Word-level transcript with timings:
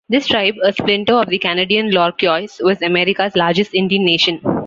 This 0.09 0.25
tribe, 0.27 0.55
a 0.63 0.73
splinter 0.73 1.13
of 1.13 1.29
the 1.29 1.37
Canadian 1.37 1.91
Iorquois, 1.91 2.59
was 2.63 2.81
America's 2.81 3.35
largest 3.35 3.75
Indian 3.75 4.03
nation. 4.03 4.41